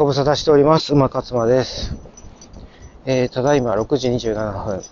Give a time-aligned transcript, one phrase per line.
[0.00, 0.94] ご無沙汰しております。
[0.94, 1.94] 馬勝馬です。
[3.04, 4.82] えー、ただいま6時27分。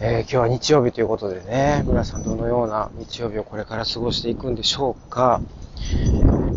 [0.00, 5.42] えー、今日は日曜日ということでね、皆さんどのような日曜日をこれから過ごしていくんでしょうか。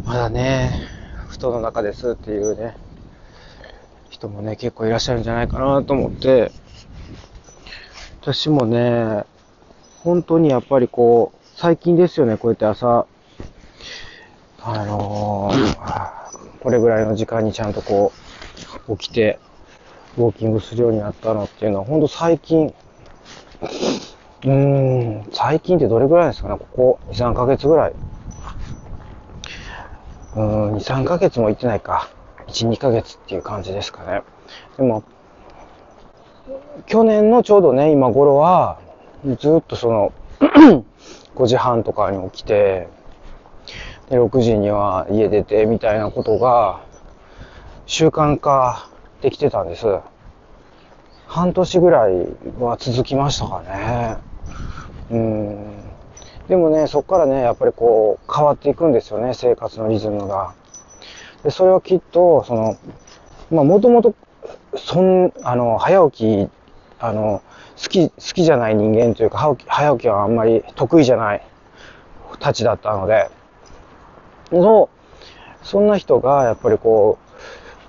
[0.05, 0.71] まだね、
[1.27, 2.77] 布団の中ですっていうね、
[4.09, 6.49] 人もね、結構いらっしゃるんじゃないかなと思って、
[8.21, 9.25] 私もね、
[10.01, 13.05] 本当にやっぱりこう、最近ですよね、こうやって朝、
[14.61, 15.24] あのー
[16.65, 18.11] これぐらいの時間にちゃんとこ
[18.89, 19.37] う、起きて、
[20.17, 22.73] ウォーキングするようになったのっていうのは、ほんと最近、
[24.43, 27.93] うーん、最近ってどれぐらいですかね、ここ2、3ヶ月ぐらい。
[30.33, 32.09] うーん、2、3ヶ月も行ってないか。
[32.47, 34.23] 1、2ヶ月っていう感じですかね。
[34.77, 35.03] でも、
[36.87, 38.79] 去年のちょうどね、今頃は、
[39.39, 40.13] ずっとその、
[41.35, 42.87] 5時半とかに起きて、
[44.09, 46.81] で、6時には家出てみたいなことが
[47.85, 48.89] 習慣化
[49.21, 49.85] できてたんです。
[51.27, 52.13] 半年ぐらい
[52.59, 54.17] は続きましたかね。
[55.11, 55.85] うん。
[56.47, 60.53] でもね、そこからね、やっぱりこう変わっていくんですよね、生活のリズムが。
[61.43, 62.77] で、それはきっと、その、
[63.51, 64.13] まあもともと、
[64.75, 66.49] そん、あの、早起き、
[66.99, 67.41] あの、
[67.81, 71.41] 好き、好きじゃない人間というか、早起き早起きはあんまり得意じゃない
[72.39, 73.29] たちだったので、
[74.51, 74.89] の、
[75.63, 77.17] そんな人がやっぱりこ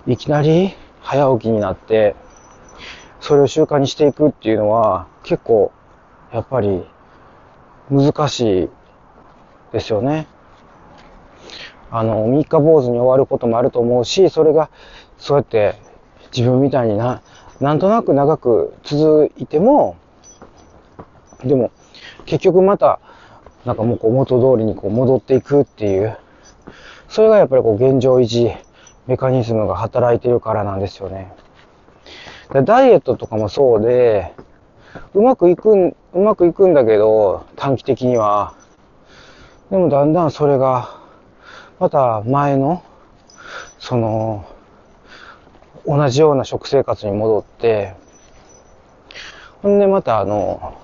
[0.06, 2.16] う、いきなり早起きになって、
[3.20, 5.72] それを習慣にしていくっていうのは結構
[6.32, 6.84] やっぱり
[7.90, 8.68] 難しい
[9.72, 10.26] ですよね。
[11.90, 14.70] あの、三日坊主に終わることもあると思うし、それが
[15.18, 15.76] そうやって
[16.36, 17.22] 自分みたいにな、
[17.60, 19.96] なんとなく長く続いても、
[21.44, 21.70] でも
[22.24, 23.00] 結局また
[23.64, 26.16] なんかもうこう元通りにこう戻っていくっていう
[27.08, 28.50] それがやっぱりこう現状維持
[29.06, 31.32] メカニズムが働いてるからなんですよね。
[32.64, 34.32] ダイエットとかもそうで、
[35.14, 38.54] うまくいくん、うまくいくんだけど、短期的には。
[39.70, 41.00] でもだんだんそれが、
[41.78, 42.82] また前の、
[43.78, 44.44] その、
[45.86, 47.94] 同じような食生活に戻って、
[49.62, 50.74] ほんでまたあの、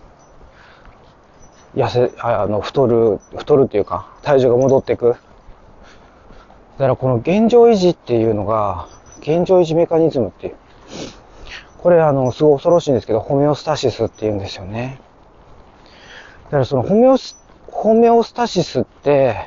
[1.75, 5.17] 痩せ、あの、太る、太るっていうか、体重が戻っていく。
[6.83, 8.89] だからこの現状維持っていうのが、
[9.21, 10.57] 現状維持メカニズムっていう。
[11.79, 15.01] これあの、すごい恐ろしいんですけど、ホメオスタシスって言うんですよね。
[16.47, 19.47] だからそのホメオス、ホメオスタシスって、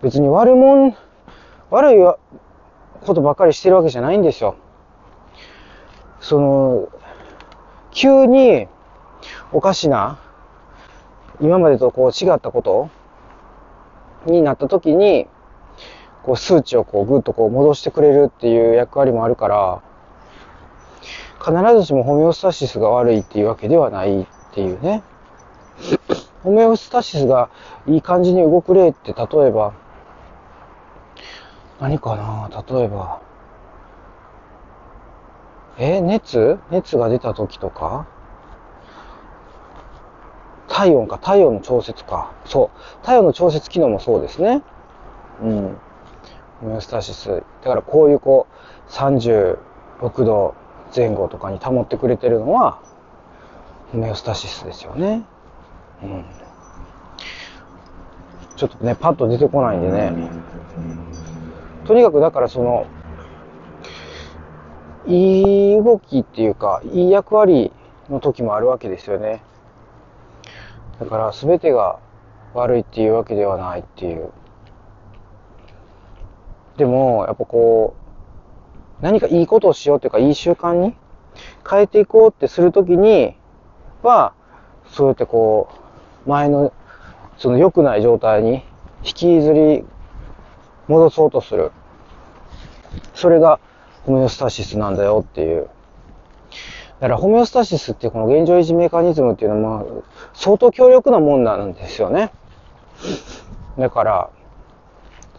[0.00, 0.96] 別に悪もん、
[1.68, 1.96] 悪い
[3.02, 4.56] ことばっかりしてるわけじゃないんですよ。
[6.18, 6.88] その、
[7.90, 8.68] 急に
[9.52, 10.18] おかしな、
[11.42, 12.88] 今までとこう違ったこと
[14.24, 15.28] になった時に、
[16.22, 19.82] こう数値をこうぐっとこう戻してくれるっていう役割もあるから、
[21.38, 25.02] 必ずしもホメオスタシスが悪いっていうわけではないっていうね。
[26.44, 27.48] ホメオスタシスが
[27.86, 29.72] いい感じに動く例って例えば、
[31.80, 32.50] 何かな？
[32.68, 33.20] 例えば、
[35.78, 36.58] え、熱？
[36.70, 38.06] 熱が出た時とか？
[40.68, 42.32] 体温か、体温の調節か。
[42.44, 43.04] そう。
[43.04, 44.62] 体温の調節機能もそうですね。
[45.42, 45.76] うん。
[46.60, 47.28] ホメオスタシス。
[47.28, 48.46] だからこういうこ
[48.88, 49.58] う、36
[50.24, 50.54] 度
[50.94, 52.80] 前後とかに保ってくれてるのは、
[53.92, 55.24] ホメオスタシスですよね。
[56.02, 56.24] うん。
[58.56, 60.12] ちょっとね、パッと出てこないんでね。
[61.86, 62.86] とにかくだからその、
[65.06, 67.72] いい動きっていうか、いい役割
[68.10, 69.42] の時もあるわけですよね。
[71.00, 71.98] だから全てが
[72.52, 74.30] 悪いっていうわけではないっていう。
[76.76, 77.94] でも、やっぱこ
[79.00, 80.94] う、何かいいことをしようというか、いい習慣に
[81.68, 83.34] 変えていこうってするときに
[84.02, 84.32] は、
[84.86, 85.68] そうやってこ
[86.26, 86.72] う、前の、
[87.38, 88.62] その良くない状態に
[89.02, 89.84] 引きずり
[90.88, 91.72] 戻そうとする。
[93.14, 93.60] それが
[94.04, 95.68] ホメオスタシスなんだよっていう。
[97.00, 99.84] だからホメオスタシスってこの現状維持メカニズムっていうのは、
[100.34, 102.32] 相当強力なもんなんですよね。
[103.78, 104.30] だから、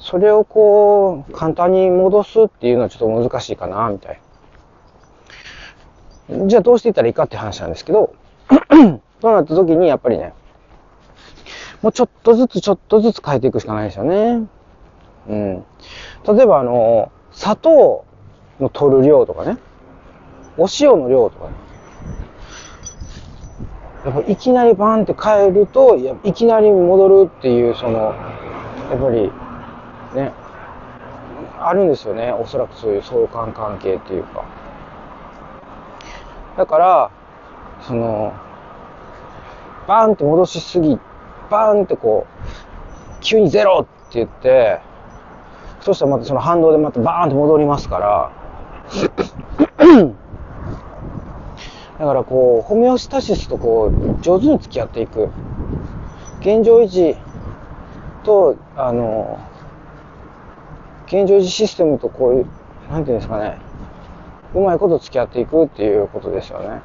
[0.01, 4.19] それをこう、簡単に戻すっていうのはちょっと難しいかな、みたい
[6.30, 6.48] な。
[6.48, 8.13] じゃあどうしていったらいいかって話なんですけど、
[9.21, 10.33] そうなった時にやっぱりね、
[11.83, 14.48] もうちょっとずつちょっとずつ変えていくしかないですよね。
[15.30, 15.63] うん。
[16.36, 18.06] 例えばあの、砂糖
[18.59, 19.57] の取る量とかね、
[20.57, 21.53] お塩の量とかね。
[24.06, 28.15] やっぱいきなりバンって変えると、いきなり戻るっていう、その、
[28.89, 29.31] やっぱり、
[30.13, 30.34] ね、
[31.60, 32.31] あるんですよね。
[32.31, 34.44] おそらくそういう相関関係っていうか。
[36.58, 37.12] だから、
[37.81, 38.34] その、
[39.88, 41.00] バーンって戻しすぎ、
[41.50, 44.80] バーンってこう、急にゼロって言って、
[45.80, 48.31] そしたらまたその反動でまたバーンって戻りますから、
[52.00, 55.30] だからこう、ホメオスタシスとこう、上手に付き合っていく。
[56.42, 57.16] 現状維持
[58.24, 59.40] と、あの、
[61.12, 62.48] 現状維持システムとこういう、
[62.90, 63.58] なんていうんですかね、
[64.56, 66.81] うまいこと付き合っていくっていうことですよね。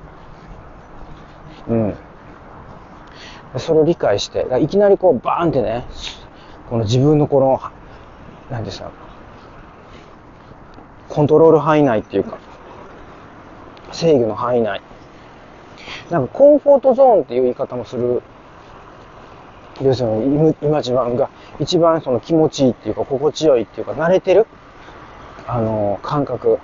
[1.69, 1.94] うん。
[3.58, 5.84] それを理解して、いきなりこうバーンってね、
[6.69, 7.61] この自分のこの、
[8.50, 8.90] なんですか、
[11.08, 12.38] コントロール範囲内っていうか、
[13.93, 14.82] 制御の範囲内。
[16.11, 18.23] なんかコンフォートゾーンっていう言い方もする。
[19.82, 21.28] 要するに今自分が
[21.58, 24.47] 一番その気持ちいいっていうか心地よいっていうか慣れてる？
[25.47, 26.58] あの感覚。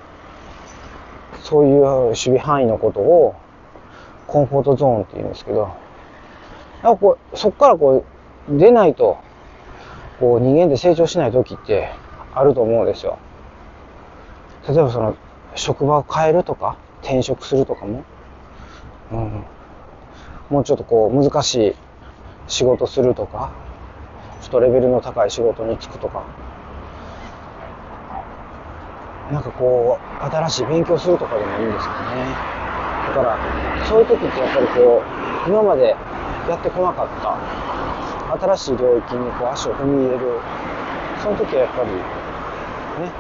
[1.43, 3.35] そういう守備範囲のことを
[4.27, 5.75] コンフォートゾーンって言うんですけど。
[6.83, 8.05] なんかこうそっからこ
[8.49, 9.19] う出ないと
[10.19, 11.91] こう人間で成長しない時って
[12.35, 13.19] あると思うんですよ。
[14.69, 15.17] 例えばその
[15.55, 18.05] 職場を変えるとか転職するとかも。
[19.12, 19.45] うん、
[20.49, 21.75] もうちょっとこう難しい
[22.47, 23.53] 仕事するとか。
[24.43, 26.23] ちょっとレベルの高い仕事に就くとか。
[29.31, 31.99] なんかこう新しい勉強するとかでもいいんですよね。
[33.09, 35.03] だからそういう時ってやっぱりこ
[35.47, 35.97] う今まで
[36.49, 37.09] やってこなかっ
[38.39, 40.41] た新しい領域にこう足を踏み入れる。
[41.23, 43.12] その時はやっぱりね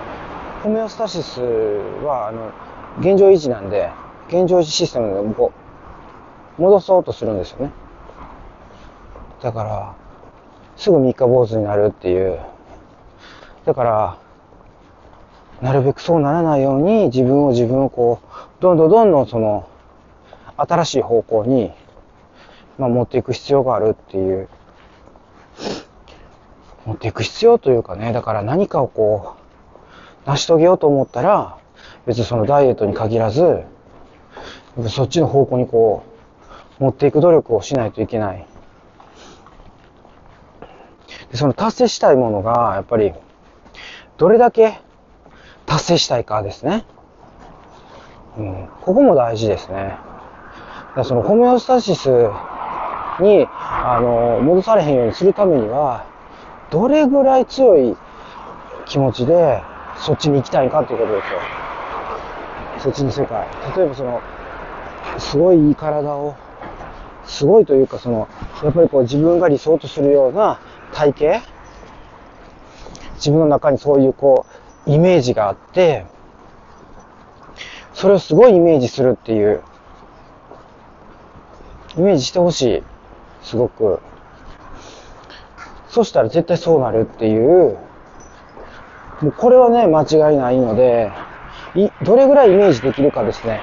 [0.64, 2.50] ホメオスタシスはあの
[2.98, 3.90] 現状維持なんで
[4.28, 5.52] 現状維持システムでこ
[6.58, 7.72] う戻そうとするんですよね。
[9.40, 9.94] だから、
[10.76, 12.40] すぐ三日坊主になるっていう。
[13.64, 14.18] だから、
[15.60, 19.68] なるべくそうならないように自分を自分をこう、どんどんどんどんその、
[20.56, 21.72] 新しい方向に、
[22.78, 24.48] まあ、持っていく必要があるっていう。
[26.84, 29.36] 持っていく必要というかね、だから何かをこ
[30.26, 31.58] う、成し遂げようと思ったら、
[32.06, 33.62] 別にそのダイエットに限らず、
[34.88, 36.02] そっちの方向にこ
[36.80, 38.46] う、持っていく努力をしないといけない。
[41.32, 43.12] でその達成したいものが、やっぱり、
[44.18, 44.78] どれだけ
[45.66, 46.84] 達成したいかですね。
[48.36, 49.96] うん、ここも大事ですね。
[50.94, 52.08] だそのホメオスタシス
[53.20, 56.04] に、あの、戻されへんようにするためには、
[56.70, 57.96] どれぐらい強い
[58.84, 59.62] 気持ちで、
[59.96, 61.40] そっちに行きたいかっていうことですよ。
[62.78, 63.46] そっちの世界。
[63.76, 64.20] 例えばその、
[65.18, 66.34] すごいいい体を
[67.24, 68.28] すごいというか、その、
[68.62, 70.60] やっぱりこう自分が理想とするような
[70.92, 71.42] 体型？
[73.16, 74.46] 自分の中にそういうこ
[74.86, 76.06] う、イメージがあって、
[77.94, 79.62] それをすごいイメージするっていう、
[81.96, 82.82] イメージしてほしい。
[83.42, 84.00] すごく。
[85.88, 87.76] そしたら絶対そうなるっていう、
[89.20, 91.12] もうこれはね、間違いないので、
[91.74, 93.60] い、どれぐらいイメージできるかですね。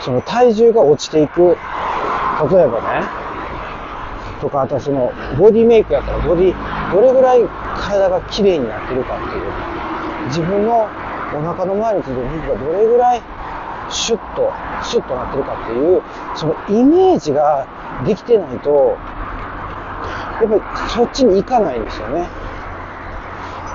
[0.00, 1.56] その体重が落ちていく
[2.50, 3.23] 例えばね、
[4.40, 7.42] とか、あとその、ボディメイクやったら、ボディ、どれぐらい
[7.76, 10.88] 体が綺麗になってるかっていう、自分の
[11.34, 13.22] お腹の周りについてる肉がどれぐらい
[13.90, 16.02] シュッと、シュッとなってるかっていう、
[16.34, 17.66] そのイメージが
[18.06, 18.96] できてないと、
[20.40, 22.28] やっぱりそっちに行かないんですよね。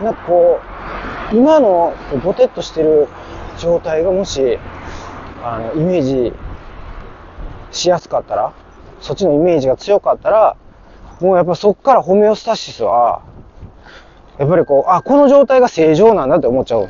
[0.02, 0.60] なんかこ
[1.32, 1.94] う、今の
[2.24, 3.08] ボテッとしてる
[3.58, 4.58] 状態がもし、
[5.44, 6.34] あの、イメージ
[7.72, 8.54] しやすかったら、
[9.02, 10.58] そっちのイメージが強かったら、
[11.20, 13.22] もうやっぱそっからホメオスタシスは、
[14.38, 16.90] やっぱりこう、あ、この状態が正常なんだって思っちゃう。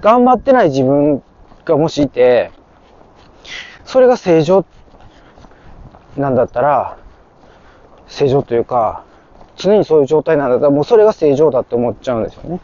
[0.00, 1.22] 頑張ってない自分
[1.64, 2.50] がもしいて、
[3.84, 4.64] それが正常
[6.16, 6.98] なんだったら、
[8.08, 9.04] 正常というか、
[9.56, 12.60] 常にそういう状態なんだったら、もうそれが正常だって思っちゃうんですよね。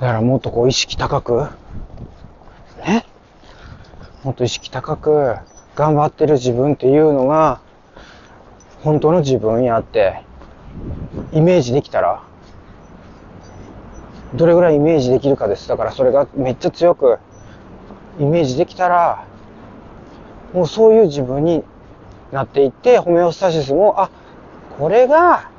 [0.00, 1.48] だからもっとこう意識高く、
[4.24, 5.36] もっと意識高く
[5.74, 7.60] 頑張ってる自分っていうのが、
[8.82, 10.22] 本当の自分やって、
[11.32, 12.22] イメージできたら、
[14.34, 15.68] どれぐらいイメージできるかです。
[15.68, 17.18] だからそれがめっちゃ強く
[18.18, 19.26] イメージできたら、
[20.54, 21.62] もうそういう自分に
[22.32, 24.10] なっていって、ホメオスタシスも、あ、
[24.78, 25.50] これが、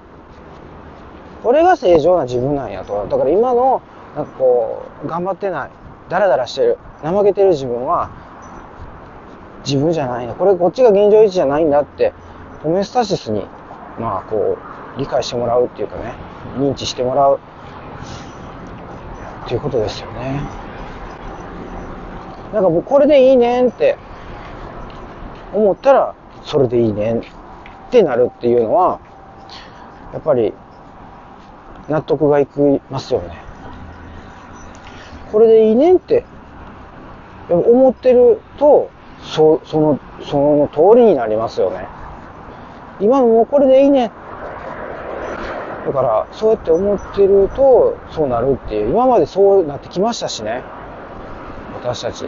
[1.44, 3.06] これが正常な自分なんやと。
[3.08, 3.84] だから今の、
[4.16, 5.70] なんかこう、頑張ってない、
[6.10, 8.25] ダラダラしてる、怠けてる自分は、
[9.66, 10.34] 自分じゃないな。
[10.36, 12.14] これ、こっちが現状維持じゃないんだって、
[12.64, 13.46] ホメスタシスに、
[14.00, 14.58] まあ、こ
[14.96, 16.14] う理解してもらうっていうかね、
[16.58, 17.40] 認知してもらう
[19.46, 20.42] っていうことですよね。
[22.54, 23.98] なんかもうこれでいいねんって
[25.54, 27.24] 思ったら、それでいいねんっ
[27.92, 29.00] てなるっていうのは、
[30.14, 30.54] やっぱり
[31.90, 33.44] 納得がいきますよね。
[35.32, 36.24] これでいいねんって
[37.50, 38.90] 思ってると、
[39.26, 41.88] そその、その通りになりますよね。
[43.00, 44.12] 今もうこれでいいね。
[45.86, 50.64] だから、そうやって思ってると、そうなるっていう、今までそうなってきましたしね。
[51.76, 52.26] 私たち。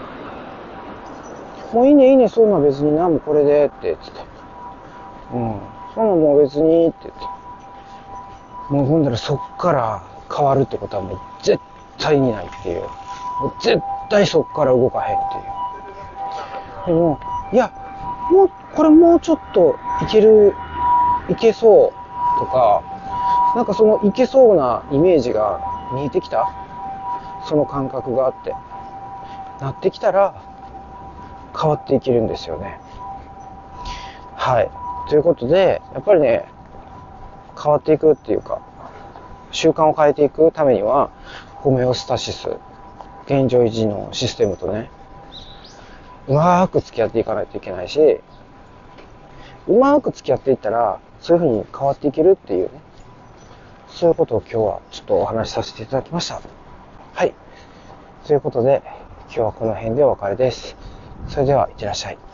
[1.74, 4.20] もういいね、いいね、そんな別にな、もこれで、って、つって。
[5.34, 5.60] うん。
[5.96, 7.38] そんなもう別に、って言って。
[8.70, 10.04] もうほんだらそっから
[10.36, 11.60] 変わるってことはもう絶
[11.98, 12.82] 対にないっていう。
[12.82, 15.44] もう絶対そっから動かへんっていう。
[16.88, 17.20] でも、
[17.54, 17.72] いや、
[18.32, 20.56] もう、これもうちょっといける、
[21.30, 22.82] いけそうとか、
[23.56, 25.60] なんかそのいけそうなイメージが
[25.94, 26.50] 見えてきた？
[27.46, 28.56] その感覚があって。
[29.60, 30.42] なってきたら、
[31.60, 32.80] 変わっていけるんですよね。
[34.36, 34.70] はい。
[35.10, 36.46] ということで、やっぱりね、
[37.62, 38.62] 変わっていくっていうか、
[39.52, 41.10] 習慣を変えていくためには、
[41.56, 42.50] ホメオスタシス、
[43.26, 44.92] 現状維持のシステムとね、
[46.28, 48.20] うまーく付き合っていかないといけないし、
[49.68, 52.82] うまーく付き合っていったら、そういう風に変わっていけるっていうね、
[53.90, 56.42] そういうことを今日はちょっとお話しさせていただきました。
[57.14, 57.34] はい。
[58.26, 58.82] ということで、
[59.28, 60.76] 今日はこの辺でお別れです。
[61.28, 62.27] それでは、いってらっしゃい。